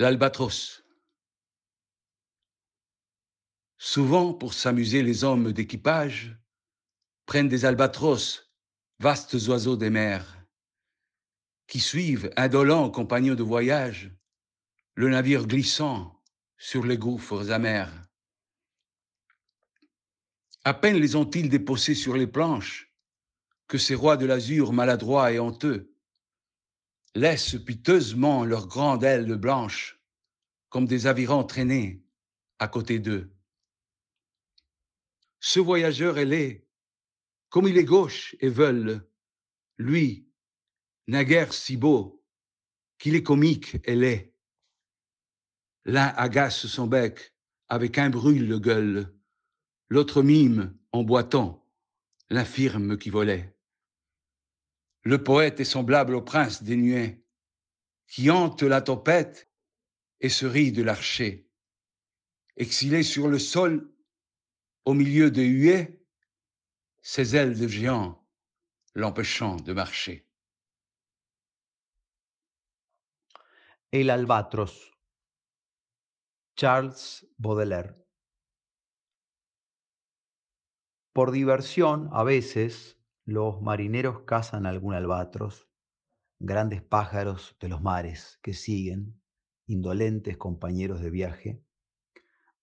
L'albatros. 0.00 0.82
Souvent, 3.76 4.32
pour 4.32 4.54
s'amuser, 4.54 5.02
les 5.02 5.24
hommes 5.24 5.52
d'équipage 5.52 6.34
prennent 7.26 7.50
des 7.50 7.66
albatros, 7.66 8.50
vastes 8.98 9.34
oiseaux 9.46 9.76
des 9.76 9.90
mers, 9.90 10.38
qui 11.66 11.80
suivent, 11.80 12.32
indolents 12.38 12.88
compagnons 12.88 13.34
de 13.34 13.42
voyage, 13.42 14.10
le 14.94 15.10
navire 15.10 15.46
glissant 15.46 16.18
sur 16.56 16.86
les 16.86 16.96
gouffres 16.96 17.50
amers. 17.50 17.92
À 20.64 20.72
peine 20.72 20.96
les 20.96 21.14
ont-ils 21.14 21.50
déposés 21.50 21.94
sur 21.94 22.16
les 22.16 22.26
planches 22.26 22.90
que 23.68 23.76
ces 23.76 23.94
rois 23.94 24.16
de 24.16 24.24
l'azur 24.24 24.72
maladroits 24.72 25.30
et 25.30 25.38
honteux 25.38 25.89
laissent 27.14 27.56
piteusement 27.64 28.44
leurs 28.44 28.66
grandes 28.66 29.04
ailes 29.04 29.36
blanches 29.36 30.00
comme 30.68 30.86
des 30.86 31.06
avirons 31.06 31.44
traînés 31.44 32.04
à 32.58 32.68
côté 32.68 32.98
d'eux. 32.98 33.32
Ce 35.40 35.58
voyageur 35.58 36.18
ailé, 36.18 36.68
comme 37.48 37.66
il 37.66 37.78
est 37.78 37.84
gauche 37.84 38.36
et 38.40 38.48
veule, 38.48 39.08
lui, 39.78 40.28
naguère 41.08 41.52
si 41.52 41.76
beau, 41.76 42.24
qu'il 42.98 43.14
est 43.14 43.22
comique 43.22 43.78
et 43.84 43.96
laid. 43.96 44.34
L'un 45.86 46.08
agace 46.16 46.66
son 46.66 46.86
bec 46.86 47.34
avec 47.68 47.98
un 47.98 48.10
brûle 48.10 48.60
gueule, 48.60 49.12
l'autre 49.88 50.22
mime 50.22 50.76
en 50.92 51.02
boitant 51.02 51.66
l'infirme 52.28 52.98
qui 52.98 53.10
volait. 53.10 53.56
Le 55.02 55.22
poète 55.22 55.60
est 55.60 55.64
semblable 55.64 56.14
au 56.14 56.22
prince 56.22 56.62
des 56.62 56.76
nuées, 56.76 57.24
qui 58.06 58.30
hante 58.30 58.62
la 58.62 58.82
tempête 58.82 59.50
et 60.20 60.28
se 60.28 60.44
rit 60.46 60.72
de 60.72 60.82
l'archer. 60.82 61.48
Exilé 62.56 63.02
sur 63.02 63.28
le 63.28 63.38
sol, 63.38 63.90
au 64.84 64.92
milieu 64.94 65.30
des 65.30 65.46
huées, 65.46 66.04
ses 67.00 67.36
ailes 67.36 67.58
de 67.58 67.66
géant 67.66 68.20
l'empêchant 68.94 69.56
de 69.56 69.72
marcher. 69.72 70.28
El 73.92 74.10
albatros. 74.10 74.90
Charles 76.56 77.24
Baudelaire. 77.38 77.94
Por 81.12 81.32
diversión, 81.32 82.10
a 82.12 82.22
veces, 82.22 82.99
los 83.24 83.60
marineros 83.60 84.22
cazan 84.22 84.66
algún 84.66 84.94
albatros, 84.94 85.68
grandes 86.38 86.82
pájaros 86.82 87.56
de 87.60 87.68
los 87.68 87.82
mares 87.82 88.38
que 88.42 88.54
siguen, 88.54 89.20
indolentes 89.66 90.36
compañeros 90.36 91.00
de 91.00 91.10
viaje, 91.10 91.62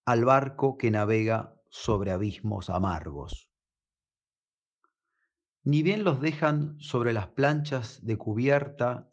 al 0.06 0.26
barco 0.26 0.78
que 0.78 0.92
navega 0.92 1.60
sobre 1.70 2.12
abismos 2.12 2.70
amargos. 2.70 3.52
Ni 5.64 5.84
bien 5.84 6.04
los 6.04 6.22
dejan 6.22 6.80
sobre 6.80 7.14
las 7.14 7.28
planchas 7.28 8.06
de 8.06 8.18
cubierta 8.18 9.12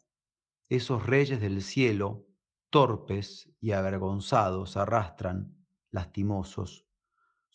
esos 0.69 1.05
reyes 1.05 1.39
del 1.41 1.61
cielo, 1.61 2.27
torpes 2.69 3.53
y 3.59 3.71
avergonzados, 3.73 4.77
arrastran, 4.77 5.55
lastimosos, 5.91 6.87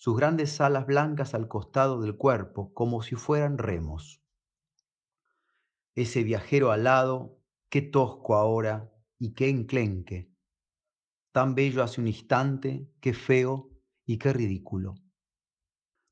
sus 0.00 0.16
grandes 0.16 0.62
alas 0.62 0.86
blancas 0.86 1.34
al 1.34 1.46
costado 1.46 2.00
del 2.00 2.16
cuerpo, 2.16 2.72
como 2.72 3.02
si 3.02 3.16
fueran 3.16 3.58
remos. 3.58 4.22
Ese 5.94 6.22
viajero 6.22 6.72
alado, 6.72 7.38
qué 7.68 7.82
tosco 7.82 8.34
ahora 8.34 8.90
y 9.18 9.34
qué 9.34 9.50
enclenque, 9.50 10.32
tan 11.32 11.54
bello 11.54 11.82
hace 11.82 12.00
un 12.00 12.06
instante, 12.06 12.90
qué 13.02 13.12
feo 13.12 13.68
y 14.06 14.16
qué 14.16 14.32
ridículo. 14.32 14.94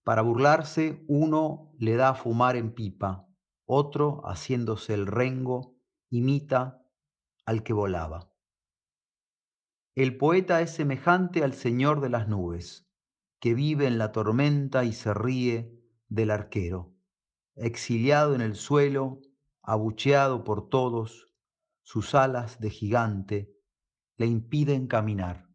Para 0.03 0.21
burlarse, 0.21 1.03
uno 1.09 1.73
le 1.79 1.97
da 1.97 2.11
a 2.11 2.15
fumar 2.15 2.57
en 2.57 2.75
pipa, 2.75 3.27
otro, 3.65 4.21
haciéndose 4.27 4.93
el 4.93 5.07
rengo, 5.07 5.79
imita 6.11 6.85
al 7.47 7.63
que 7.63 7.73
volaba. 7.73 8.31
El 9.95 10.19
poeta 10.19 10.61
es 10.61 10.75
semejante 10.75 11.43
al 11.43 11.55
Señor 11.55 12.03
de 12.03 12.11
las 12.11 12.29
nubes, 12.29 12.88
que 13.41 13.55
vive 13.55 13.87
en 13.87 13.99
la 13.99 14.13
tormenta 14.13 14.85
y 14.85 14.93
se 14.93 15.15
ríe 15.15 15.73
del 16.09 16.31
arquero, 16.31 16.95
exiliado 17.55 18.35
en 18.35 18.41
el 18.41 18.55
suelo, 18.55 19.21
abucheado 19.63 20.45
por 20.45 20.69
todos, 20.69 21.33
sus 21.83 22.15
alas 22.15 22.61
de 22.61 22.71
gigante 22.71 23.55
le 24.17 24.27
impiden 24.27 24.87
caminar. 24.87 25.48